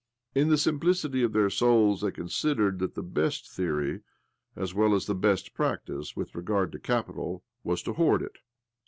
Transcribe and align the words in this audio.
In 0.33 0.49
the 0.49 0.57
simplicity 0.57 1.21
of 1.21 1.31
their 1.31 1.51
souls 1.51 2.01
they 2.01 2.09
con 2.09 2.25
sidered 2.25 2.79
that 2.79 2.95
the 2.95 3.03
best 3.03 3.47
theory, 3.47 4.01
as 4.55 4.73
well 4.73 4.95
as 4.95 5.05
the 5.05 5.13
best 5.13 5.53
practice, 5.53 6.15
with 6.15 6.33
regard 6.33 6.71
to 6.71 6.79
capital 6.79 7.43
was 7.63 7.83
to 7.83 7.93
hoard 7.93 8.23
it. 8.23 8.39